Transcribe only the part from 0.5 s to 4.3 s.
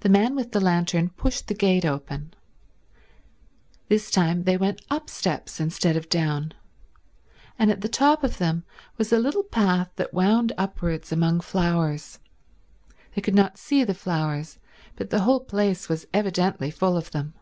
the lantern pushed the gate open. This